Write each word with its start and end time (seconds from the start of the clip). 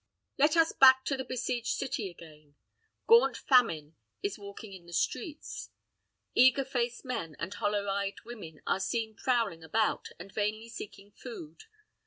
Let 0.39 0.57
us 0.57 0.71
back 0.71 1.05
to 1.05 1.15
the 1.15 1.23
besieged 1.23 1.75
city 1.75 2.09
again. 2.09 2.55
Gaunt 3.05 3.37
famine 3.37 3.97
is 4.23 4.39
walking 4.39 4.73
in 4.73 4.87
the 4.87 4.93
streets; 4.93 5.69
eager 6.33 6.65
faced 6.65 7.05
men, 7.05 7.35
and 7.37 7.53
hollow 7.53 7.87
eyed 7.87 8.21
women 8.25 8.63
are 8.65 8.79
seen 8.79 9.13
prowling 9.13 9.63
about, 9.63 10.07
and 10.17 10.31
vainly 10.33 10.69
seeking 10.69 11.11
food. 11.11 11.65